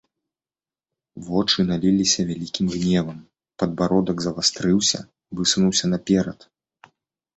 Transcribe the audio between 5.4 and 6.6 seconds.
высунуўся наперад.